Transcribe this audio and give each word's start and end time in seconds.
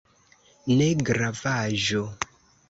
Ne 0.79 0.87
gravaĵo! 1.09 2.03